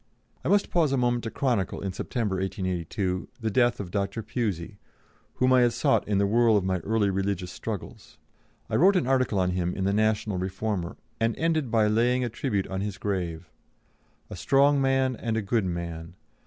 [0.43, 4.23] I must pause a moment to chronicle, in September, 1882, the death of Dr.
[4.23, 4.77] Pusey,
[5.35, 8.17] whom I had sought in the whirl of my early religious struggles.
[8.67, 12.29] I wrote an article on him in the National Reformer, and ended by laying a
[12.29, 13.51] tribute on his grave:
[14.31, 16.15] "A strong man and a good man.